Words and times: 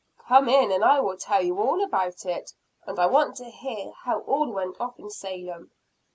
"Come 0.25 0.49
in 0.49 0.71
and 0.71 0.83
I 0.83 0.99
will 0.99 1.15
tell 1.15 1.43
you 1.43 1.59
all 1.61 1.83
about 1.83 2.25
it. 2.25 2.53
And 2.87 2.97
I 2.97 3.05
want 3.05 3.35
to 3.35 3.45
hear 3.45 3.91
how 4.03 4.21
all 4.21 4.49
went 4.51 4.77
off 4.81 4.97
in 4.97 5.11
Salem." 5.11 5.69